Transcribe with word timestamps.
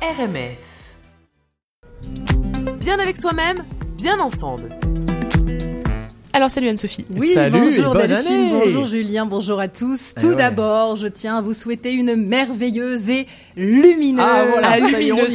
RMF. 0.00 0.58
Bien 2.78 3.00
avec 3.00 3.18
soi-même, 3.18 3.64
bien 3.96 4.20
ensemble. 4.20 4.70
Alors 6.38 6.50
salut 6.52 6.68
Anne-Sophie. 6.68 7.04
Oui, 7.18 7.26
Salut, 7.26 7.58
bonjour 7.58 7.92
bonne 7.94 8.06
Delphine, 8.06 8.32
année. 8.32 8.48
bonjour 8.52 8.84
Julien, 8.84 9.26
bonjour 9.26 9.58
à 9.58 9.66
tous. 9.66 10.12
Eh 10.16 10.20
Tout 10.20 10.26
ouais. 10.28 10.36
d'abord, 10.36 10.94
je 10.94 11.08
tiens 11.08 11.38
à 11.38 11.40
vous 11.40 11.52
souhaiter 11.52 11.92
une 11.92 12.14
merveilleuse 12.14 13.08
et 13.08 13.26
lumineuse. 13.56 14.24
Ah, 14.24 14.44
voilà, 14.48 14.68
Ah, 14.74 14.78
lumineuse, 14.78 15.32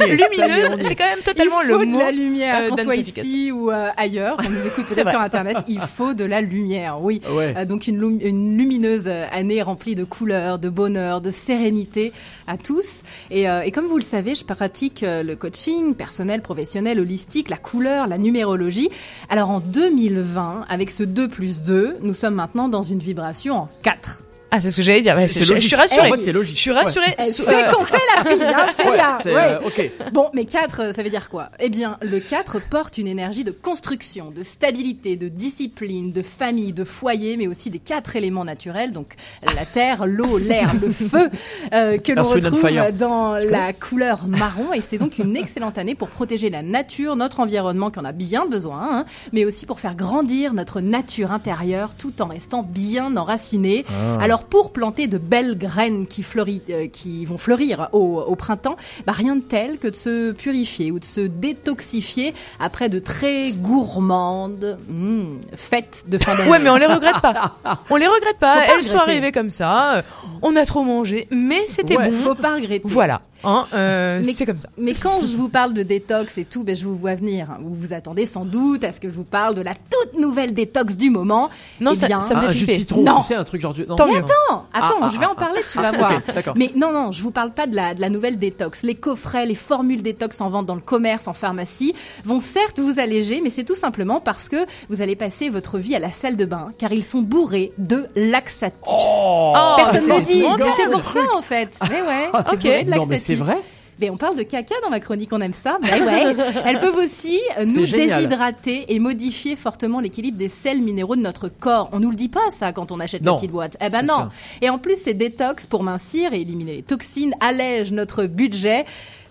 c'est 0.80 0.94
quand 0.94 1.04
même 1.04 1.18
Il 1.18 1.22
totalement 1.24 1.56
faut 1.60 1.78
le 1.80 1.84
de 1.86 1.90
mot. 1.90 1.98
la 1.98 2.10
lumière, 2.10 2.58
euh, 2.62 2.68
qu'on 2.70 2.76
soit 2.78 2.96
ici 2.96 3.52
ou 3.52 3.70
euh, 3.70 3.90
ailleurs, 3.98 4.38
on 4.38 4.48
nous 4.48 4.66
écoute 4.66 4.86
peut-être 4.94 5.10
sur 5.10 5.20
Internet, 5.20 5.58
il 5.68 5.78
faut 5.80 6.14
de 6.14 6.24
la 6.24 6.40
lumière, 6.40 6.96
oui. 7.02 7.20
Ouais. 7.30 7.52
Euh, 7.54 7.66
donc 7.66 7.86
une, 7.86 7.98
lum- 7.98 8.18
une 8.22 8.56
lumineuse 8.56 9.06
année 9.30 9.60
remplie 9.60 9.94
de 9.96 10.04
couleurs, 10.04 10.58
de 10.58 10.70
bonheur, 10.70 11.20
de 11.20 11.30
sérénité 11.30 12.14
à 12.46 12.56
tous. 12.56 13.02
Et, 13.30 13.46
euh, 13.50 13.60
et 13.60 13.72
comme 13.72 13.84
vous 13.84 13.98
le 13.98 14.02
savez, 14.02 14.34
je 14.34 14.44
pratique 14.46 15.02
euh, 15.02 15.22
le 15.22 15.36
coaching 15.36 15.94
personnel, 15.94 16.40
professionnel, 16.40 16.98
holistique, 16.98 17.50
la 17.50 17.58
couleur, 17.58 18.06
la 18.06 18.16
numérologie. 18.16 18.88
Alors 19.28 19.50
en 19.50 19.60
2020, 19.60 20.64
avec 20.70 20.93
ce 20.94 21.02
2 21.02 21.28
plus 21.28 21.62
2, 21.62 21.98
nous 22.02 22.14
sommes 22.14 22.36
maintenant 22.36 22.68
dans 22.68 22.82
une 22.82 23.00
vibration 23.00 23.54
en 23.56 23.68
4. 23.82 24.22
Ah, 24.56 24.60
c'est 24.60 24.70
ce 24.70 24.76
que 24.76 24.82
j'allais 24.82 25.00
dire. 25.00 25.16
Ouais, 25.16 25.26
C'est 25.26 25.42
je, 25.42 25.52
suis 25.56 25.74
rassurée. 25.74 26.08
En 26.08 26.14
fait, 26.14 26.20
c'est 26.20 26.30
logique. 26.32 26.56
Je 26.56 26.62
suis 26.62 26.70
rassurée. 26.70 27.12
Elle 27.18 27.24
Sou- 27.24 27.42
fait 27.42 27.64
euh, 27.66 27.72
compter 27.72 27.98
la 28.16 28.24
fille, 28.30 28.40
hein, 28.44 28.66
c'est 28.76 28.88
Ouais, 28.88 28.98
c'est, 29.20 29.34
ouais. 29.34 29.48
euh, 29.54 29.66
ok. 29.66 29.90
Bon, 30.12 30.30
mais 30.32 30.44
4, 30.44 30.94
ça 30.94 31.02
veut 31.02 31.10
dire 31.10 31.28
quoi? 31.28 31.48
Eh 31.58 31.68
bien, 31.70 31.98
le 32.02 32.20
4 32.20 32.60
porte 32.70 32.98
une 32.98 33.08
énergie 33.08 33.42
de 33.42 33.50
construction, 33.50 34.30
de 34.30 34.44
stabilité, 34.44 35.16
de 35.16 35.26
discipline, 35.26 36.12
de 36.12 36.22
famille, 36.22 36.72
de 36.72 36.84
foyer, 36.84 37.36
mais 37.36 37.48
aussi 37.48 37.68
des 37.70 37.80
quatre 37.80 38.14
éléments 38.14 38.44
naturels, 38.44 38.92
donc 38.92 39.14
la 39.56 39.64
terre, 39.64 40.06
l'eau, 40.06 40.38
l'air, 40.38 40.72
le 40.80 40.90
feu, 40.92 41.30
euh, 41.72 41.98
que 41.98 42.12
l'on 42.12 42.22
retrouve 42.22 42.60
Fire. 42.60 42.92
dans 42.92 43.34
la 43.34 43.72
couleur 43.72 44.28
marron. 44.28 44.72
Et 44.72 44.80
c'est 44.80 44.98
donc 44.98 45.18
une 45.18 45.36
excellente 45.36 45.78
année 45.78 45.96
pour 45.96 46.08
protéger 46.10 46.48
la 46.48 46.62
nature, 46.62 47.16
notre 47.16 47.40
environnement 47.40 47.90
qui 47.90 47.98
en 47.98 48.04
a 48.04 48.12
bien 48.12 48.46
besoin, 48.46 48.80
hein, 49.00 49.04
mais 49.32 49.44
aussi 49.44 49.66
pour 49.66 49.80
faire 49.80 49.96
grandir 49.96 50.52
notre 50.54 50.80
nature 50.80 51.32
intérieure 51.32 51.96
tout 51.96 52.22
en 52.22 52.26
restant 52.28 52.62
bien 52.62 53.16
enracinée. 53.16 53.84
Ah. 53.88 54.18
Alors 54.22 54.43
pour 54.48 54.72
planter 54.72 55.06
de 55.06 55.18
belles 55.18 55.56
graines 55.58 56.06
qui, 56.06 56.22
fleurit, 56.22 56.62
euh, 56.70 56.86
qui 56.88 57.24
vont 57.24 57.38
fleurir 57.38 57.88
au, 57.92 58.20
au 58.20 58.34
printemps, 58.36 58.76
bah, 59.06 59.12
rien 59.12 59.36
de 59.36 59.42
tel 59.42 59.78
que 59.78 59.88
de 59.88 59.96
se 59.96 60.32
purifier 60.32 60.90
ou 60.90 60.98
de 60.98 61.04
se 61.04 61.20
détoxifier 61.20 62.34
après 62.60 62.88
de 62.88 62.98
très 62.98 63.50
gourmandes 63.52 64.78
mm, 64.88 65.38
fêtes 65.54 66.04
de 66.08 66.18
fin 66.18 66.34
d'année. 66.36 66.50
Ouais, 66.50 66.58
mais 66.58 66.70
on 66.70 66.76
les 66.76 66.86
regrette 66.86 67.20
pas. 67.20 67.56
On 67.90 67.96
les 67.96 68.06
regrette 68.06 68.38
pas. 68.38 68.64
Elles 68.76 68.84
sont 68.84 68.96
arrivées 68.98 69.32
comme 69.32 69.50
ça. 69.50 69.96
euh, 69.96 70.02
On 70.42 70.54
a 70.56 70.64
trop 70.64 70.82
mangé, 70.82 71.26
mais 71.30 71.60
c'était 71.68 71.96
Ouais. 71.96 72.10
bon. 72.10 72.16
faut 72.22 72.34
pas 72.34 72.54
regretter. 72.54 72.82
Voilà. 72.84 73.22
Hein, 73.46 73.66
euh, 73.74 74.22
Mais- 74.24 74.32
c'est 74.32 74.46
comme 74.46 74.58
ça. 74.58 74.68
Mais 74.78 74.94
quand 74.94 75.20
je 75.20 75.36
vous 75.36 75.48
parle 75.48 75.72
de 75.74 75.82
détox 75.82 76.38
et 76.38 76.44
tout, 76.44 76.64
ben 76.64 76.74
je 76.74 76.84
vous 76.84 76.94
vois 76.96 77.14
venir. 77.14 77.48
Vous 77.60 77.74
vous 77.74 77.92
attendez 77.92 78.26
sans 78.26 78.44
doute 78.44 78.84
à 78.84 78.92
ce 78.92 79.00
que 79.00 79.08
je 79.08 79.14
vous 79.14 79.24
parle 79.24 79.54
de 79.54 79.60
la 79.62 79.74
toute 79.74 80.18
nouvelle 80.20 80.54
détox 80.54 80.96
du 80.96 81.10
moment. 81.10 81.50
Non, 81.80 81.92
Eh 81.92 81.96
ça, 81.96 82.06
bien, 82.06 82.20
ça 82.20 82.34
me 82.34 82.40
Ah, 82.40 82.44
un 82.44 82.46
fait 82.48 82.52
jus 82.54 82.60
de 82.60 82.64
flipper. 82.70 82.78
citron, 82.78 83.02
Non. 83.02 83.20
tu 83.20 83.26
sais, 83.28 83.34
un 83.34 83.44
truc 83.44 83.60
genre. 83.60 83.72
du- 83.74 83.86
Non, 83.86 83.96
mieux. 84.06 84.18
Attends, 84.18 84.66
attends, 84.72 84.94
Ah, 85.02 85.10
je 85.12 85.18
vais 85.18 85.26
ah, 85.26 85.32
en 85.32 85.34
parler, 85.34 85.60
tu 85.70 85.78
ah, 85.78 85.82
vas 85.82 85.92
voir. 85.98 86.12
Mais 86.56 86.70
non, 86.76 86.92
non, 86.92 87.12
je 87.12 87.22
vous 87.22 87.30
parle 87.30 87.52
pas 87.52 87.66
de 87.66 87.74
la, 87.76 87.94
de 87.94 88.00
la 88.00 88.08
nouvelle 88.10 88.38
détox. 88.38 88.82
Les 88.82 88.94
coffrets, 88.94 89.46
les 89.46 89.54
formules 89.54 90.02
détox 90.02 90.40
en 90.40 90.48
vente 90.48 90.66
dans 90.66 90.74
le 90.74 90.80
commerce, 90.80 91.28
en 91.28 91.32
pharmacie, 91.32 91.94
vont 92.24 92.40
certes 92.40 92.78
vous 92.80 92.98
alléger, 92.98 93.40
mais 93.42 93.50
c'est 93.50 93.64
tout 93.64 93.74
simplement 93.76 94.20
parce 94.20 94.48
que 94.48 94.66
vous 94.88 95.02
allez 95.02 95.16
passer 95.16 95.48
votre 95.48 95.78
vie 95.78 95.94
à 95.94 95.98
la 95.98 96.10
salle 96.10 96.36
de 96.36 96.44
bain, 96.44 96.70
car 96.78 96.92
ils 96.92 97.04
sont 97.04 97.22
bourrés 97.22 97.72
de 97.78 98.06
laxatifs. 98.16 98.72
Oh, 98.92 99.52
Personne 99.76 100.08
ne 100.10 100.14
le 100.16 100.20
dit, 100.22 100.42
mais 100.58 100.64
c'est 100.76 100.90
pour 100.90 101.02
ça 101.02 101.20
en 101.36 101.42
fait. 101.42 101.78
Mais 101.90 102.02
ouais, 102.02 102.28
Ah, 102.32 102.44
c'est 102.48 102.54
ok. 102.56 102.62
bourré 102.62 102.84
de 102.84 102.90
mais 102.90 102.96
c'est 103.36 103.42
vrai. 103.42 103.58
Mais 104.00 104.10
on 104.10 104.16
parle 104.16 104.36
de 104.36 104.42
caca 104.42 104.74
dans 104.82 104.90
ma 104.90 104.98
chronique, 104.98 105.30
on 105.32 105.40
aime 105.40 105.52
ça. 105.52 105.78
Mais 105.82 106.02
ouais. 106.02 106.36
Elles 106.64 106.80
peuvent 106.80 106.96
aussi 106.96 107.40
euh, 107.58 107.64
nous 107.64 107.86
C'est 107.86 107.96
déshydrater 107.96 108.92
et 108.92 108.98
modifier 108.98 109.56
fortement 109.56 110.00
l'équilibre 110.00 110.36
des 110.36 110.48
sels 110.48 110.82
minéraux 110.82 111.16
de 111.16 111.20
notre 111.20 111.48
corps. 111.48 111.88
On 111.92 112.00
nous 112.00 112.10
le 112.10 112.16
dit 112.16 112.28
pas 112.28 112.50
ça 112.50 112.72
quand 112.72 112.90
on 112.90 112.98
achète 112.98 113.22
Non, 113.22 113.32
la 113.32 113.36
petite 113.36 113.52
boîte. 113.52 113.76
Eh 113.80 113.90
ben 113.90 114.00
c'est 114.00 114.06
non. 114.06 114.14
ça. 114.16 114.30
Et 114.62 114.70
en 114.70 114.78
plus, 114.78 114.96
ces 114.96 115.14
détox 115.14 115.66
pour 115.66 115.82
mincir 115.84 116.32
et 116.32 116.40
éliminer 116.40 116.76
les 116.76 116.82
toxines 116.82 117.34
allègent 117.40 117.92
notre 117.92 118.26
budget. 118.26 118.84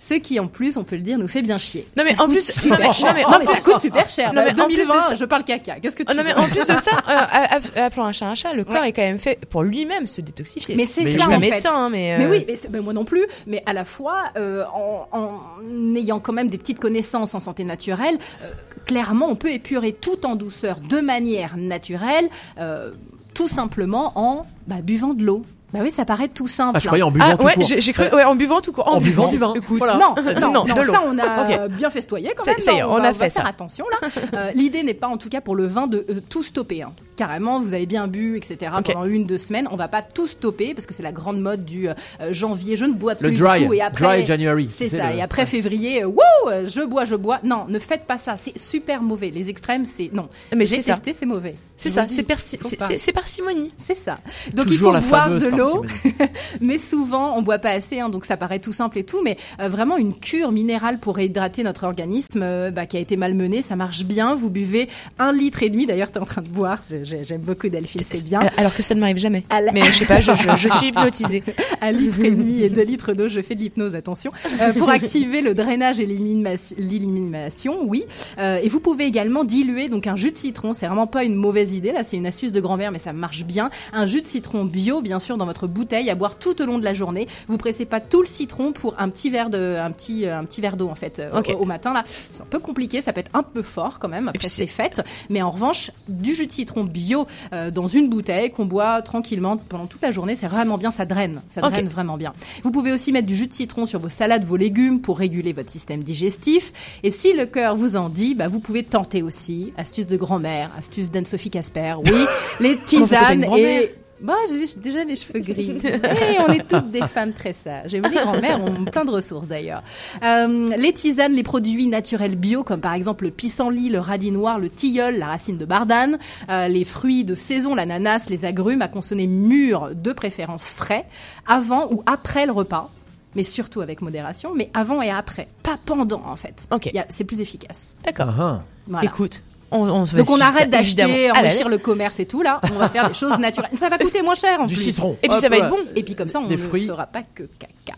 Ce 0.05 0.15
qui, 0.15 0.37
en 0.39 0.47
plus, 0.47 0.75
on 0.75 0.83
peut 0.83 0.97
le 0.97 1.01
dire, 1.01 1.17
nous 1.17 1.27
fait 1.29 1.41
bien 1.41 1.57
chier. 1.57 1.87
Non, 1.97 2.03
mais 2.05 2.13
Ça 2.15 2.23
en 2.23 2.27
plus- 2.27 2.51
super 2.51 2.77
non, 2.79 2.85
mais 3.15 3.21
Non, 3.23 3.29
mais 3.39 3.45
ça 3.45 3.51
plus- 3.53 3.63
coûte 3.63 3.81
super 3.81 4.09
cher. 4.09 4.33
Non, 4.33 4.41
mais 4.43 4.53
Bah, 4.53 4.63
en 4.63 4.65
plus 4.67 4.75
de 4.75 4.81
2020, 4.83 5.01
ça- 5.01 5.15
je 5.15 5.25
parle 5.25 5.43
caca. 5.45 5.75
Qu'est-ce 5.79 5.95
que 5.95 6.03
tu 6.03 6.11
Oh 6.11 6.15
non, 6.17 6.23
veux 6.23 6.27
mais 6.27 6.33
en 6.35 6.43
plus 6.47 6.67
de 6.67 6.77
ça, 6.77 6.91
euh, 7.77 7.81
appelons 7.85 8.03
un 8.03 8.11
chat 8.11 8.27
un 8.27 8.35
chat, 8.35 8.53
le 8.53 8.65
corps 8.65 8.83
est 8.83 8.91
quand 8.91 9.01
même 9.01 9.17
fait 9.19 9.39
pour 9.49 9.63
lui-même 9.63 10.05
se 10.05 10.19
détoxifier. 10.21 10.75
Mais 10.75 10.85
c'est 10.85 11.03
je 11.07 11.17
ça, 11.17 11.19
suis 11.19 11.29
pas 11.29 11.37
en 11.37 11.39
fait. 11.39 11.49
médecin, 11.51 11.73
hein, 11.73 11.89
mais. 11.89 12.17
Mais 12.17 12.25
euh, 12.25 12.29
oui, 12.29 12.43
mais, 12.47 12.55
c'est- 12.57 12.69
mais 12.69 12.81
moi 12.81 12.91
non 12.93 13.05
plus. 13.05 13.25
Mais 13.47 13.63
à 13.65 13.71
la 13.73 13.85
fois, 13.85 14.23
euh, 14.37 14.65
en, 14.73 15.07
en 15.11 15.95
ayant 15.95 16.19
quand 16.19 16.33
même 16.33 16.49
des 16.49 16.57
petites 16.57 16.79
connaissances 16.79 17.33
en 17.33 17.39
santé 17.39 17.63
naturelle, 17.63 18.17
euh, 18.43 18.47
clairement, 18.85 19.27
on 19.29 19.35
peut 19.35 19.51
épurer 19.51 19.93
tout 19.93 20.25
en 20.25 20.35
douceur, 20.35 20.81
de 20.81 20.99
manière 20.99 21.55
naturelle, 21.55 22.27
euh, 22.59 22.91
tout 23.33 23.47
simplement 23.47 24.11
en 24.15 24.45
bah, 24.67 24.81
buvant 24.83 25.13
de 25.13 25.23
l'eau. 25.23 25.45
Bah 25.73 25.79
oui, 25.81 25.89
ça 25.91 26.05
paraît 26.05 26.27
tout 26.27 26.47
simple. 26.47 26.73
Ah, 26.75 26.79
je 26.79 26.85
croyais 26.85 27.03
en 27.03 27.09
buvant 27.11 27.25
Ah 27.29 27.35
tout 27.37 27.43
ouais, 27.45 27.53
court. 27.55 27.63
j'ai 27.63 27.93
cru, 27.93 28.03
ouais, 28.13 28.23
en 28.23 28.35
buvant 28.35 28.61
tout 28.61 28.71
court. 28.71 28.87
En 28.87 29.01
buvant 29.01 29.27
du 29.27 29.37
vin. 29.37 29.53
Écoute, 29.55 29.79
Voilà. 29.79 29.95
Non, 29.97 30.13
non, 30.39 30.51
Non, 30.65 30.75
ça 30.83 31.01
on 31.07 31.17
a 31.17 31.67
bien 31.67 31.89
festoyé 31.89 32.31
quand 32.37 32.45
même. 32.45 32.55
ça 32.59 32.71
Non, 32.73 32.91
on 32.91 32.95
a 32.97 33.01
va 33.11 33.13
fait 33.13 33.29
faire 33.31 33.43
ça. 33.43 33.49
attention 33.49 33.85
là. 33.91 34.07
Euh, 34.35 34.51
L'idée 34.55 34.83
n'est 34.83 34.93
pas 34.93 35.07
en 35.07 35.17
tout 35.17 35.29
cas 35.29 35.41
pour 35.41 35.55
le 35.55 35.65
vin 35.65 35.87
de 35.87 36.05
euh, 36.09 36.21
tout 36.29 36.43
stopper. 36.43 36.83
hein. 36.83 36.93
Carrément, 37.15 37.59
vous 37.61 37.73
avez 37.75 37.85
bien 37.85 38.07
bu, 38.07 38.37
etc. 38.37 38.71
Pendant 38.83 39.05
une 39.05 39.25
deux 39.25 39.37
semaines, 39.37 39.67
on 39.71 39.75
va 39.75 39.87
pas 39.87 40.01
tout 40.01 40.25
stopper 40.27 40.73
parce 40.73 40.85
que 40.87 40.93
c'est 40.95 41.03
la 41.03 41.11
grande 41.11 41.39
mode 41.39 41.63
du 41.65 41.87
euh, 41.89 41.93
janvier. 42.31 42.75
Je 42.75 42.85
ne 42.85 42.93
bois 42.93 43.15
plus 43.15 43.29
Le 43.29 43.35
dry, 43.35 43.59
du 43.59 43.65
tout 43.67 43.73
et 43.73 43.81
après 43.81 44.17
dry 44.17 44.25
January. 44.25 44.67
c'est 44.71 44.87
ça. 44.87 45.09
le- 45.11 45.17
Et 45.17 45.21
après 45.21 45.45
février, 45.45 46.03
euh, 46.03 46.09
euh, 46.51 46.67
je 46.67 46.81
bois, 46.81 47.05
je 47.05 47.15
bois. 47.15 47.39
Non, 47.43 47.65
ne 47.67 47.77
faites 47.79 48.05
pas 48.05 48.17
ça. 48.17 48.35
C'est 48.37 48.57
super 48.57 49.01
mauvais. 49.01 49.29
Les 49.29 49.49
extrêmes, 49.49 49.85
c'est 49.85 50.09
non. 50.13 50.27
Mais 50.55 50.65
J'ai 50.65 50.81
testé, 50.81 51.13
c'est 51.13 51.25
mauvais. 51.27 51.55
C'est 51.83 51.89
ça, 51.89 52.05
c'est 52.07 52.25
persi- 52.27 53.13
parcimonie. 53.13 53.71
C'est 53.77 53.95
ça. 53.95 54.17
Donc 54.53 54.67
Toujours 54.67 54.95
il 54.95 55.01
faut 55.01 55.09
boire 55.09 55.29
de 55.29 55.47
l'eau, 55.47 55.85
mais 56.61 56.77
souvent 56.77 57.37
on 57.37 57.41
boit 57.41 57.59
pas 57.59 57.71
assez, 57.71 57.99
hein, 57.99 58.09
donc 58.09 58.25
ça 58.25 58.37
paraît 58.37 58.59
tout 58.59 58.71
simple 58.73 58.97
et 58.99 59.03
tout, 59.03 59.21
mais 59.23 59.37
euh, 59.59 59.67
vraiment 59.69 59.97
une 59.97 60.13
cure 60.17 60.51
minérale 60.51 60.99
pour 60.99 61.15
réhydrater 61.15 61.63
notre 61.63 61.83
organisme 61.85 62.41
euh, 62.43 62.71
bah, 62.71 62.85
qui 62.85 62.97
a 62.97 62.99
été 62.99 63.17
malmené, 63.17 63.61
ça 63.61 63.75
marche 63.75 64.05
bien. 64.05 64.35
Vous 64.35 64.49
buvez 64.49 64.87
un 65.19 65.31
litre 65.33 65.63
et 65.63 65.69
demi. 65.69 65.85
D'ailleurs, 65.85 66.11
tu 66.11 66.17
es 66.17 66.21
en 66.21 66.25
train 66.25 66.41
de 66.41 66.47
boire. 66.49 66.79
J'aime 67.03 67.41
beaucoup 67.41 67.67
Delphine, 67.69 68.01
c'est 68.09 68.23
bien. 68.25 68.39
Alors 68.57 68.73
que 68.73 68.83
ça 68.83 68.95
ne 68.95 68.99
m'arrive 68.99 69.17
jamais. 69.17 69.43
La- 69.49 69.71
Mais 69.71 69.83
je 69.83 69.91
sais 69.99 70.05
pas, 70.05 70.19
je, 70.21 70.31
je, 70.35 70.57
je 70.57 70.69
suis 70.69 70.87
hypnotisée. 70.89 71.43
un 71.81 71.91
litre 71.91 72.23
et 72.23 72.31
demi 72.31 72.61
et 72.61 72.69
deux 72.69 72.83
litres 72.83 73.13
d'eau. 73.13 73.29
Je 73.29 73.41
fais 73.41 73.55
de 73.55 73.59
l'hypnose, 73.61 73.95
attention, 73.95 74.31
Euh, 74.61 74.73
pour 74.73 74.89
activer 74.89 75.41
le 75.41 75.53
drainage 75.53 75.99
et 75.99 76.05
l'élimination- 76.05 76.75
l'élimination. 76.77 77.79
Oui. 77.87 78.03
Euh, 78.37 78.59
et 78.63 78.69
vous 78.69 78.79
pouvez 78.79 79.05
également 79.05 79.43
diluer 79.43 79.89
donc 79.89 80.07
un 80.07 80.15
jus 80.15 80.31
de 80.31 80.37
citron. 80.37 80.73
C'est 80.73 80.87
vraiment 80.87 81.07
pas 81.07 81.23
une 81.23 81.35
mauvaise 81.35 81.72
idée. 81.73 81.91
Là, 81.91 82.03
c'est 82.03 82.17
une 82.17 82.25
astuce 82.25 82.51
de 82.51 82.59
grand-mère, 82.61 82.91
mais 82.91 82.99
ça 82.99 83.13
marche 83.13 83.45
bien. 83.45 83.69
Un 83.91 84.05
jus 84.05 84.21
de 84.21 84.27
citron 84.27 84.65
bio, 84.65 85.01
bien 85.01 85.19
sûr, 85.19 85.37
dans 85.37 85.45
votre 85.45 85.67
bouteille 85.67 86.09
à 86.09 86.15
boire 86.15 86.37
tout 86.37 86.61
au 86.61 86.65
long 86.65 86.77
de 86.79 86.83
la 86.83 86.93
journée. 86.93 87.27
Vous 87.47 87.57
pressez 87.57 87.85
pas 87.85 87.99
tout 87.99 88.21
le 88.21 88.27
citron 88.27 88.71
pour 88.73 88.95
un 88.99 89.09
petit 89.09 89.29
verre 89.29 89.49
de, 89.49 89.77
un 89.79 89.91
petit, 89.91 90.25
euh, 90.25 90.37
un 90.39 90.45
petit 90.45 90.61
verre 90.61 90.77
d'eau 90.77 90.89
en 90.89 90.95
fait 90.95 91.19
euh, 91.19 91.41
au, 91.53 91.61
au 91.61 91.65
matin. 91.65 91.93
Là, 91.93 92.03
c'est 92.05 92.41
un 92.41 92.45
peu 92.49 92.59
compliqué. 92.59 93.01
Ça 93.01 93.13
peut 93.13 93.19
être 93.21 93.31
un 93.33 93.43
peu 93.43 93.61
fort 93.61 93.99
quand 93.99 94.09
même. 94.09 94.27
Après, 94.27 94.47
c'est- 94.47 94.67
fait. 94.67 95.01
Mais 95.29 95.41
en 95.41 95.51
revanche, 95.51 95.91
du 96.07 96.33
jus 96.33 96.47
de 96.47 96.51
citron 96.51 96.83
bio 96.85 97.27
euh, 97.53 97.69
dans 97.69 97.87
une 97.87 98.09
bouteille 98.09 98.49
qu'on 98.49 98.65
boit 98.65 99.01
tranquillement 99.01 99.57
pendant 99.57 99.87
toute 99.87 100.01
la 100.01 100.11
journée, 100.11 100.35
c'est 100.35 100.47
vraiment 100.47 100.77
bien. 100.77 100.89
Ça 100.91 101.05
draine. 101.05 101.41
Ça 101.49 101.61
draine 101.61 101.87
vraiment 101.87 102.17
bien. 102.17 102.33
Vous 102.63 102.71
pouvez 102.71 102.91
aussi 102.91 103.11
mettre 103.11 103.27
du 103.27 103.35
jus 103.35 103.47
de 103.47 103.53
citron 103.53 103.85
sur 103.85 103.99
vos 103.99 104.09
salades, 104.09 104.45
vos 104.45 104.55
légumes 104.55 105.01
pour 105.01 105.19
réguler 105.19 105.53
votre 105.53 105.69
système 105.69 106.03
digestif. 106.03 106.71
Et 107.03 107.11
si 107.11 107.33
le 107.33 107.45
cœur 107.45 107.75
vous 107.75 107.95
en 107.95 108.09
dit, 108.09 108.35
bah, 108.35 108.47
vous 108.47 108.59
pouvez 108.59 108.83
tenter 108.83 109.21
aussi. 109.21 109.73
Astuce 109.77 110.07
de 110.07 110.17
grand-mère, 110.17 110.71
astuce 110.77 111.11
d'Anne-Sophie 111.11 111.49
Casper. 111.63 111.95
Oui, 112.05 112.25
les 112.59 112.77
tisanes 112.85 113.45
et 113.57 113.95
bah, 114.23 114.35
j'ai 114.49 114.65
déjà 114.79 115.03
les 115.03 115.17
cheveux 115.17 115.39
gris. 115.41 115.71
Et 115.71 116.39
on 116.47 116.51
est 116.51 116.65
toutes 116.65 116.91
des 116.91 117.01
femmes 117.01 117.33
très 117.33 117.51
sages. 117.51 117.93
Et 117.93 117.99
les 117.99 118.15
grand-mères 118.15 118.63
ont 118.63 118.85
plein 118.85 119.03
de 119.03 119.11
ressources 119.11 119.49
d'ailleurs. 119.49 119.83
Euh, 120.23 120.65
les 120.77 120.93
tisanes, 120.93 121.33
les 121.33 121.43
produits 121.43 121.87
naturels 121.87 122.37
bio, 122.37 122.63
comme 122.63 122.79
par 122.79 122.93
exemple 122.93 123.25
le 123.25 123.31
pissenlit, 123.31 123.89
le 123.89 123.99
radis 123.99 124.31
noir, 124.31 124.59
le 124.59 124.69
tilleul, 124.69 125.17
la 125.19 125.27
racine 125.27 125.57
de 125.57 125.65
bardane, 125.65 126.17
euh, 126.49 126.69
les 126.69 126.85
fruits 126.85 127.25
de 127.25 127.35
saison, 127.35 127.75
l'ananas, 127.75 128.27
les 128.29 128.45
agrumes 128.45 128.81
à 128.81 128.87
consommer 128.87 129.27
mûrs, 129.27 129.93
de 129.93 130.13
préférence 130.13 130.69
frais, 130.69 131.05
avant 131.45 131.91
ou 131.91 132.01
après 132.05 132.45
le 132.45 132.53
repas. 132.53 132.89
Mais 133.35 133.43
surtout 133.43 133.81
avec 133.81 134.01
modération, 134.01 134.53
mais 134.55 134.69
avant 134.73 135.01
et 135.01 135.09
après, 135.09 135.49
pas 135.63 135.77
pendant 135.85 136.21
en 136.25 136.37
fait. 136.37 136.67
Ok. 136.71 136.89
C'est 137.09 137.23
plus 137.25 137.41
efficace. 137.41 137.93
D'accord. 138.05 138.61
Voilà. 138.87 139.05
Écoute, 139.05 139.41
on, 139.73 140.03
Donc 140.03 140.29
on 140.29 140.39
arrête 140.39 140.69
d'acheter, 140.69 141.31
enrichir 141.31 141.41
lettre. 141.59 141.69
le 141.69 141.77
commerce 141.77 142.19
et 142.19 142.25
tout 142.25 142.41
là. 142.41 142.61
On 142.73 142.77
va 142.79 142.89
faire 142.89 143.07
des 143.07 143.13
choses 143.17 143.37
naturelles. 143.39 143.71
Ça 143.79 143.89
va 143.89 143.97
coûter 143.97 144.21
moins 144.21 144.35
cher 144.35 144.59
en 144.61 144.65
Du 144.67 144.75
plus. 144.75 144.83
citron. 144.83 145.17
Et 145.23 145.27
puis 145.27 145.35
Hop 145.37 145.41
ça 145.41 145.49
va 145.49 145.57
être 145.57 145.69
bon. 145.69 145.79
Et 145.95 146.03
puis 146.03 146.15
comme 146.15 146.29
ça, 146.29 146.39
on 146.39 146.47
Des 146.47 146.55
ne 146.55 146.61
fruits. 146.61 146.85
fera 146.87 147.05
pas 147.05 147.21
que 147.23 147.43
caca. 147.59 147.97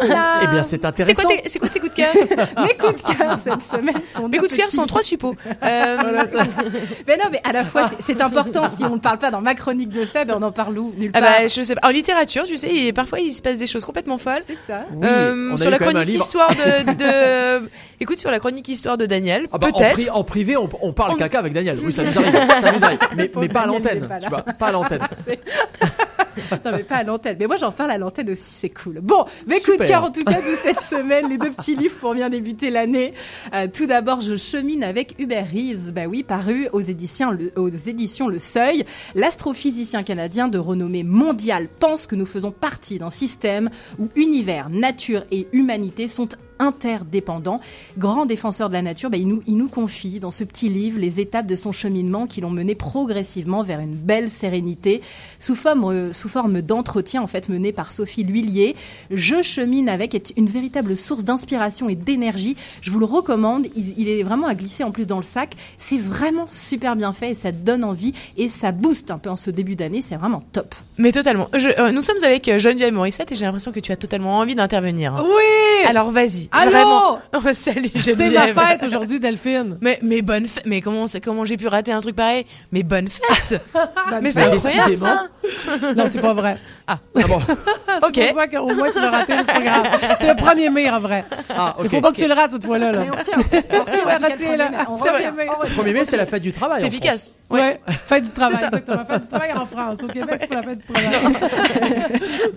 Voilà. 0.00 0.40
Eh 0.42 0.46
bien, 0.48 0.62
c'est 0.62 0.84
intéressant. 0.84 1.28
c'est 1.46 1.58
quoi 1.58 1.68
tes 1.68 1.80
coups 1.80 1.92
de 1.92 1.96
cœur 1.96 2.12
Mes 2.64 2.74
coups 2.76 3.02
de 3.02 3.14
cœur 3.16 3.36
cette 3.42 3.62
semaine 3.62 4.00
sont 4.14 4.28
Mes 4.28 4.38
coups 4.38 4.52
de 4.52 4.56
cœur 4.56 4.70
sont 4.70 4.86
trois 4.86 5.02
suppos. 5.02 5.34
Euh, 5.64 5.96
Mais 7.06 7.16
non, 7.16 7.24
mais 7.32 7.40
à 7.44 7.52
la 7.52 7.64
fois, 7.64 7.90
c'est- 8.00 8.20
important. 8.20 8.68
Si 8.76 8.84
on 8.84 8.94
ne 8.94 9.00
parle 9.00 9.18
pas 9.18 9.30
dans 9.30 9.40
ma 9.40 9.54
chronique 9.54 9.88
de 9.90 10.04
ça, 10.04 10.24
ben 10.24 10.34
on 10.38 10.42
en 10.42 10.52
parle 10.52 10.78
où 10.78 10.94
Nulle 10.96 11.10
ah 11.14 11.20
part. 11.20 11.30
bah, 11.40 11.46
je 11.46 11.62
sais 11.62 11.74
pas. 11.74 11.86
En 11.88 11.90
littérature, 11.90 12.44
tu 12.44 12.56
sais, 12.56 12.68
il- 12.72 12.92
parfois 12.94 13.18
il 13.20 13.32
se 13.32 13.42
passe 13.42 13.56
des 13.58 13.66
choses 13.66 13.84
complètement 13.84 14.18
folles. 14.18 14.42
C'est 14.46 14.56
ça. 14.56 14.82
Oui, 14.92 15.06
Euh, 15.08 15.50
on 15.52 15.54
a 15.56 15.58
sur 15.58 15.70
la 15.70 15.78
chronique 15.78 16.06
livre. 16.06 16.24
histoire 16.24 16.50
de, 16.50 16.92
de... 16.92 17.68
Écoute, 18.00 18.18
sur 18.18 18.30
la 18.30 18.38
chronique 18.38 18.68
histoire 18.68 18.96
de 18.98 19.06
Daniel, 19.06 19.46
Ah 19.52 19.58
bah, 19.58 19.68
en, 19.72 19.78
peut-être. 19.78 19.94
pri- 19.98 20.10
en 20.10 20.22
privé, 20.24 20.56
on, 20.56 20.68
on 20.82 20.92
parle 20.92 21.12
On- 21.12 21.16
caca 21.16 21.38
avec 21.38 21.52
Daniel. 21.52 21.78
Oui, 21.82 21.92
ça 21.92 22.02
nous 22.04 22.16
arrive. 22.18 22.34
Ça 22.60 22.72
nous 22.72 22.84
arrive. 22.84 22.98
Mais, 23.16 23.28
pas 23.48 23.60
à 23.62 23.66
l'antenne. 23.66 24.06
pas 24.06 24.14
là. 24.14 24.20
Tu 24.20 24.28
vois, 24.28 24.42
pas 24.42 24.66
à 24.66 24.72
l'antenne. 24.72 25.00
Non, 26.64 26.72
mais 26.72 26.84
pas 26.84 26.96
à 26.96 27.04
l'antenne. 27.04 27.36
Mais 27.38 27.46
moi, 27.46 27.56
j'en 27.56 27.72
parle 27.72 27.90
à 27.90 27.98
l'antenne 27.98 28.30
aussi, 28.30 28.52
c'est 28.52 28.70
cool. 28.70 29.00
Bon, 29.00 29.24
mes 29.46 29.60
coups 29.60 29.78
de 29.78 29.84
cœur, 29.84 30.04
en 30.04 30.10
tout 30.10 30.24
cas, 30.24 30.40
de 30.40 30.56
cette 30.56 30.80
semaine, 30.96 31.28
les 31.28 31.38
deux 31.38 31.50
petits 31.50 31.76
livres 31.76 31.96
pour 31.96 32.14
bien 32.14 32.28
débuter 32.28 32.70
l'année. 32.70 33.14
Euh, 33.54 33.68
tout 33.72 33.86
d'abord, 33.86 34.20
je 34.20 34.36
chemine 34.36 34.82
avec 34.82 35.14
Hubert 35.18 35.46
Reeves. 35.52 35.92
Bah 35.92 36.06
oui, 36.06 36.22
paru 36.22 36.68
aux 36.72 36.80
éditions 36.80 37.30
Le, 37.30 37.52
aux 37.56 37.68
éditions 37.68 38.28
le 38.28 38.38
Seuil. 38.38 38.84
L'astrophysicien 39.14 40.02
canadien 40.02 40.48
de 40.48 40.58
renommée 40.58 41.04
mondiale 41.04 41.68
pense 41.78 42.06
que 42.06 42.16
nous 42.16 42.26
faisons 42.26 42.50
partie 42.50 42.98
d'un 42.98 43.10
système 43.10 43.70
où 43.98 44.08
univers, 44.16 44.68
nature 44.70 45.24
et 45.30 45.48
humanité 45.52 46.08
sont 46.08 46.28
interdépendants. 46.58 47.60
Grand 47.98 48.26
défenseur 48.26 48.68
de 48.68 48.74
la 48.74 48.82
nature, 48.82 49.10
bah, 49.10 49.16
il, 49.16 49.26
nous, 49.28 49.42
il 49.46 49.56
nous 49.56 49.68
confie 49.68 50.20
dans 50.20 50.30
ce 50.30 50.44
petit 50.44 50.68
livre 50.68 50.98
les 50.98 51.20
étapes 51.20 51.46
de 51.46 51.56
son 51.56 51.72
cheminement 51.72 52.26
qui 52.26 52.40
l'ont 52.40 52.50
mené 52.50 52.74
progressivement 52.74 53.62
vers 53.62 53.80
une 53.80 53.94
belle 53.94 54.30
sérénité 54.30 55.00
sous 55.38 55.54
forme, 55.54 55.84
euh, 55.84 56.12
sous 56.12 56.28
forme 56.28 56.62
d'entretien 56.62 57.22
en 57.22 57.26
fait 57.26 57.48
mené 57.48 57.72
par 57.72 57.92
Sophie 57.92 58.24
L'Huillier. 58.24 58.76
Je 59.10 59.42
chemine 59.42 59.88
avec 59.88 60.14
est 60.14 60.32
une 60.36 60.46
véritable 60.46 60.96
source 60.96 61.24
d'inspiration 61.24 61.88
et 61.88 61.94
d'énergie. 61.94 62.56
Je 62.80 62.90
vous 62.90 62.98
le 62.98 63.06
recommande. 63.06 63.66
Il, 63.76 63.94
il 63.98 64.08
est 64.08 64.22
vraiment 64.22 64.46
à 64.46 64.54
glisser 64.54 64.84
en 64.84 64.90
plus 64.90 65.06
dans 65.06 65.16
le 65.18 65.22
sac. 65.22 65.54
C'est 65.78 65.98
vraiment 65.98 66.46
super 66.46 66.96
bien 66.96 67.12
fait 67.12 67.30
et 67.30 67.34
ça 67.34 67.52
donne 67.52 67.84
envie 67.84 68.12
et 68.36 68.48
ça 68.48 68.72
booste 68.72 69.10
un 69.10 69.18
peu 69.18 69.30
en 69.30 69.36
ce 69.36 69.50
début 69.50 69.76
d'année. 69.76 70.02
C'est 70.02 70.16
vraiment 70.16 70.42
top. 70.52 70.74
Mais 70.98 71.12
totalement. 71.12 71.48
Je- 71.56 71.68
euh, 71.80 71.92
nous 71.92 72.02
sommes 72.02 72.22
avec 72.24 72.48
euh, 72.48 72.58
Geneviève 72.58 72.92
Morissette 72.92 73.32
et 73.32 73.36
j'ai 73.36 73.44
l'impression 73.44 73.72
que 73.72 73.80
tu 73.80 73.92
as 73.92 73.96
totalement 73.96 74.38
envie 74.38 74.54
d'intervenir. 74.54 75.14
Oui! 75.24 75.86
Alors 75.86 76.10
vas-y. 76.10 76.45
Allô? 76.52 76.70
Vraiment. 76.70 77.18
Oh, 77.34 77.40
salut 77.52 77.90
C'est 78.00 78.30
ma 78.30 78.48
fête 78.48 78.82
aujourd'hui, 78.86 79.20
Delphine. 79.20 79.78
Mais, 79.80 79.98
mais 80.02 80.22
bonne 80.22 80.46
fête. 80.46 80.64
Mais 80.66 80.80
comment, 80.80 81.06
c'est- 81.06 81.20
comment 81.20 81.44
j'ai 81.44 81.56
pu 81.56 81.68
rater 81.68 81.92
un 81.92 82.00
truc 82.00 82.16
pareil? 82.16 82.44
Mais 82.72 82.82
bonne 82.82 83.08
fête 83.08 83.60
Mais 84.22 84.30
c'est 84.30 84.44
Bah, 84.48 84.52
incroyable 84.54 84.96
ça 84.96 85.26
Non, 85.96 86.04
c'est 86.10 86.20
pas 86.20 86.32
vrai. 86.34 86.54
Ah 86.86 86.98
bon. 87.14 87.40
C'est 87.98 88.06
Ok. 88.06 88.26
pour 88.28 88.34
ça 88.36 88.48
qu'au 88.48 88.74
moins 88.74 88.90
tu 88.90 89.00
l'as 89.00 89.10
raté, 89.10 89.34
mais 89.36 89.44
c'est 89.44 89.52
pas 89.54 89.60
grave. 89.62 89.86
C'est 90.18 90.26
le 90.26 90.34
1er 90.34 90.70
mai, 90.70 90.90
en 90.90 91.00
vrai. 91.00 91.24
Ah, 91.56 91.74
ok. 91.78 91.84
Il 91.84 91.90
faut 91.90 92.00
pas 92.00 92.12
que 92.12 92.16
tu 92.16 92.26
le 92.28 92.34
rates 92.34 92.50
cette 92.52 92.64
fois-là. 92.66 92.92
Là. 92.92 92.98
Mais 93.00 93.10
on 93.10 93.16
retient, 93.16 93.34
on 93.38 93.40
retient, 93.40 94.04
Ouais, 94.04 94.16
tout 94.16 94.20
cas, 94.20 94.28
le 94.28 94.34
premier 94.34 94.56
mai. 94.56 94.76
On 94.88 94.94
C'est 94.94 95.10
retient, 95.10 95.30
vrai. 95.32 95.46
on 95.48 95.60
retient. 95.62 95.82
1er 95.84 95.92
mai, 95.92 96.04
c'est 96.04 96.16
la 96.16 96.26
fête 96.26 96.42
du 96.42 96.52
travail. 96.52 96.80
C'est 96.82 96.88
efficace. 96.88 97.32
Ouais. 97.48 97.72
Fête 98.06 98.24
du 98.24 98.32
travail, 98.32 98.56
C'est 98.56 98.60
ça. 98.62 98.66
exactement. 98.66 99.04
Fête 99.06 99.22
du 99.22 99.28
travail 99.28 99.52
en 99.54 99.66
France. 99.66 99.98
Au 100.02 100.06
Québec, 100.08 100.36
c'est 100.40 100.46
pas 100.48 100.56
la 100.56 100.62
fête 100.62 100.78
du 100.78 100.92
travail. 100.92 101.32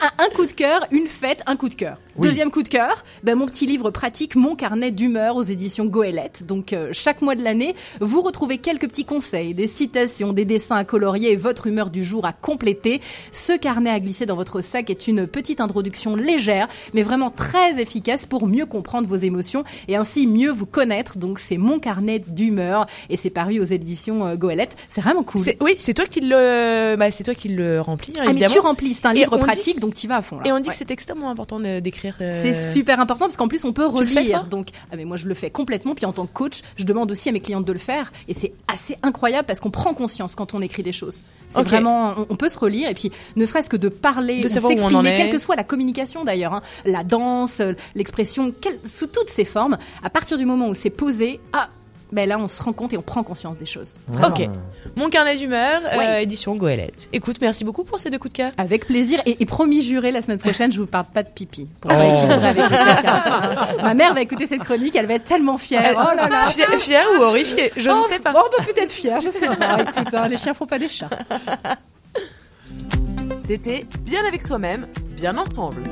un, 0.02 0.24
un 0.26 0.30
coup 0.36 0.46
de 0.46 0.52
cœur, 0.52 0.86
une 0.92 1.08
fête, 1.08 1.42
un 1.46 1.56
coup 1.56 1.70
de 1.70 1.76
cœur. 1.76 1.98
Oui. 2.18 2.28
Deuxième 2.28 2.52
coup 2.52 2.64
de 2.64 2.68
cœur, 2.70 3.04
ben, 3.24 3.36
mon 3.36 3.46
petit 3.46 3.66
livre 3.66 3.79
pratique, 3.90 4.36
Mon 4.36 4.56
carnet 4.56 4.92
d'humeur 4.92 5.36
aux 5.38 5.42
éditions 5.44 5.86
Goélette. 5.86 6.46
Donc 6.46 6.74
euh, 6.74 6.90
chaque 6.92 7.22
mois 7.22 7.36
de 7.36 7.44
l'année, 7.44 7.76
vous 8.02 8.22
retrouvez 8.22 8.58
quelques 8.58 8.88
petits 8.88 9.06
conseils, 9.06 9.54
des 9.54 9.68
citations, 9.68 10.34
des 10.34 10.46
dessins 10.46 10.76
à 10.76 10.84
colorier 10.84 11.32
et 11.32 11.36
votre 11.36 11.68
humeur 11.68 11.90
du 11.90 12.04
jour 12.04 12.26
à 12.26 12.34
compléter. 12.34 13.02
Ce 13.32 13.58
carnet 13.58 13.90
à 13.90 14.00
glisser 14.00 14.26
dans 14.26 14.36
votre 14.36 14.62
sac 14.62 14.90
est 14.90 15.08
une 15.08 15.26
petite 15.28 15.62
introduction 15.62 16.16
légère, 16.16 16.68
mais 16.94 17.02
vraiment 17.04 17.30
très 17.30 17.80
efficace 17.82 18.26
pour 18.26 18.46
mieux 18.48 18.66
comprendre 18.66 19.08
vos 19.08 19.16
émotions 19.16 19.64
et 19.88 19.96
ainsi 19.96 20.28
mieux 20.28 20.52
vous 20.52 20.66
connaître. 20.66 21.18
Donc 21.18 21.40
c'est 21.40 21.58
Mon 21.58 21.80
carnet 21.80 22.20
d'humeur 22.28 22.86
et 23.10 23.18
c'est 23.18 23.30
paru 23.30 23.60
aux 23.60 23.64
éditions 23.66 24.26
euh, 24.28 24.36
Goélette. 24.36 24.76
C'est 24.90 25.02
vraiment 25.02 25.24
cool. 25.24 25.42
Oui, 25.62 25.76
c'est 25.78 25.94
toi 25.94 26.06
qui 26.06 26.22
le, 26.22 26.96
bah, 26.96 27.12
c'est 27.12 27.24
toi 27.24 27.36
qui 27.36 27.48
le 27.50 27.80
remplis, 27.82 28.14
hein, 28.18 28.24
Ah, 28.28 28.34
mais 28.34 28.48
tu 28.48 28.60
remplis, 28.60 28.94
c'est 28.94 29.06
un 29.06 29.12
Et 29.12 29.20
livre 29.20 29.38
dit- 29.38 29.44
pratique, 29.44 29.80
donc 29.80 29.94
tu 29.94 30.08
vas 30.08 30.18
à 30.18 30.22
fond. 30.22 30.38
Là. 30.38 30.44
Et 30.48 30.52
on 30.52 30.60
dit 30.60 30.68
Ouais. 30.70 30.74
que 30.74 30.78
c'est 30.78 30.92
extrêmement 30.92 31.30
important 31.30 31.60
de- 31.60 31.80
d'écrire. 31.80 32.16
euh, 32.22 32.38
C'est 32.42 32.54
super 32.54 33.00
important 33.00 33.26
parce 33.26 33.38
qu'en 33.38 33.48
plus 33.48 33.64
on 33.64 33.69
peut 33.74 33.88
le 34.00 34.06
fais, 34.06 34.20
relire. 34.20 34.46
donc 34.46 34.68
ah 34.92 34.96
mais 34.96 35.06
moi 35.06 35.18
je 35.18 35.28
le 35.28 35.34
fais 35.34 35.50
complètement. 35.50 35.96
Puis 35.96 36.06
en 36.06 36.14
tant 36.14 36.26
que 36.26 36.34
coach, 36.34 36.62
je 36.76 36.84
demande 36.84 37.12
aussi 37.12 37.30
à 37.30 37.32
mes 37.32 37.40
clientes 37.40 37.66
de 37.66 37.74
le 37.74 37.80
faire. 37.80 38.12
Et 38.28 38.34
c'est 38.34 38.54
assez 38.68 38.98
incroyable 39.04 39.46
parce 39.46 39.60
qu'on 39.60 39.72
prend 39.72 39.94
conscience 39.94 40.36
quand 40.36 40.54
on 40.54 40.62
écrit 40.62 40.84
des 40.84 40.94
choses. 40.94 41.24
C'est 41.48 41.64
vraiment 41.64 42.14
on, 42.18 42.28
on 42.30 42.36
peut 42.36 42.50
se 42.50 42.60
relire. 42.60 42.90
Et 42.90 42.94
puis 42.94 43.12
ne 43.36 43.46
serait-ce 43.46 43.70
que 43.70 43.78
de 43.78 43.90
parler, 43.90 44.42
De 44.42 44.46
on 44.46 44.50
s'exprimer, 44.50 45.16
quelle 45.16 45.32
que 45.32 45.40
soit 45.40 45.56
la 45.56 45.64
communication 45.64 46.24
d'ailleurs, 46.24 46.54
hein, 46.54 46.62
la 46.86 47.04
danse, 47.04 47.60
euh, 47.60 47.74
l'expression, 47.96 48.54
sous 48.84 49.08
toutes 49.08 49.30
ses 49.30 49.46
formes, 49.46 49.78
à 50.04 50.10
partir 50.10 50.38
du 50.38 50.46
moment 50.46 50.70
où 50.70 50.74
c'est 50.74 50.90
posé, 50.90 51.40
ah 51.54 51.70
ben 52.12 52.28
là 52.28 52.38
on 52.40 52.48
se 52.48 52.62
rend 52.64 52.74
compte 52.74 52.94
et 52.94 52.98
on 52.98 53.02
prend 53.02 53.24
conscience 53.24 53.58
des 53.58 53.66
choses. 53.66 53.98
Ok. 54.26 54.48
Mon 54.96 55.10
carnet 55.10 55.36
d'humeur, 55.38 55.82
euh, 55.94 56.18
édition 56.20 56.56
Goélette. 56.56 57.10
Écoute, 57.14 57.38
merci 57.42 57.64
beaucoup 57.64 57.84
pour 57.84 58.00
ces 58.00 58.10
deux 58.10 58.18
coups 58.20 58.34
de 58.34 58.38
cœur. 58.38 58.52
Avec 58.58 58.86
plaisir 58.88 59.22
et, 59.26 59.38
et 59.40 59.46
promis 59.46 59.82
juré 59.82 60.12
la 60.12 60.22
semaine 60.22 60.40
prochaine, 60.40 60.72
je 60.74 60.80
vous 60.80 60.88
parle 60.88 61.06
pas 61.14 61.24
de 61.24 61.30
pipi 61.30 61.68
pour 61.82 61.92
Oh. 61.92 61.96
avec. 61.96 62.56
Ma 63.84 63.94
mère 63.94 64.14
va 64.14 64.22
écouter 64.22 64.46
cette 64.48 64.64
chronique, 64.64 64.96
elle 64.96 65.06
va 65.06 65.16
être 65.16 65.26
tellement 65.26 65.58
fière. 65.58 65.94
Oh 65.96 66.16
là 66.16 66.28
là. 66.30 66.50
Fier, 66.50 66.68
fier 66.80 67.04
ou 67.18 67.22
horrifié 67.24 67.72
Je 67.78 67.90
ne 67.90 67.96
Oh, 67.96 68.04
sais 68.10 68.20
pas. 68.20 68.34
on 68.36 68.50
peut 68.64 68.72
peut-être 68.74 68.92
fier, 68.92 69.20
je 69.22 69.30
sais 69.30 69.48
pas. 69.48 69.78
Écoute, 69.80 70.14
hein, 70.14 70.28
les 70.28 70.38
chiens 70.38 70.54
font 70.54 70.66
pas 70.66 70.80
des 70.80 70.90
chats. 70.90 71.10
C'était 73.48 73.86
Bien 74.02 74.26
avec 74.28 74.44
soi-même, 74.44 74.86
bien 75.16 75.38
ensemble. 75.38 75.84